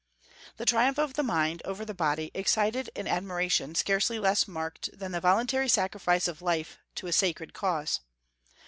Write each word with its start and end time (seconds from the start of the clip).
The 0.57 0.65
triumph 0.65 0.97
of 0.97 1.13
the 1.13 1.21
mind 1.21 1.61
over 1.63 1.85
the 1.85 1.93
body 1.93 2.31
excited 2.33 2.89
an 2.95 3.05
admiration 3.07 3.75
scarcely 3.75 4.17
less 4.17 4.47
marked 4.47 4.89
than 4.97 5.11
the 5.11 5.21
voluntary 5.21 5.69
sacrifice 5.69 6.27
of 6.27 6.41
life 6.41 6.79
to 6.95 7.05
a 7.05 7.13
sacred 7.13 7.53
cause. 7.53 7.99